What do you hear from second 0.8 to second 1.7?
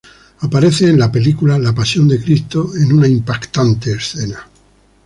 en la película